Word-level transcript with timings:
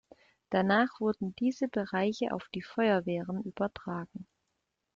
Danach 0.49 0.99
wurden 0.99 1.35
diese 1.35 1.67
Bereiche 1.67 2.33
auf 2.33 2.49
die 2.55 2.63
Feuerwehren 2.63 3.43
übertragen. 3.43 4.25